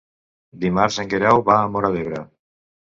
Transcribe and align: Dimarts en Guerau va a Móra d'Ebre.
Dimarts 0.63 0.97
en 1.05 1.13
Guerau 1.13 1.45
va 1.53 1.61
a 1.61 1.71
Móra 1.77 1.95
d'Ebre. 1.99 2.27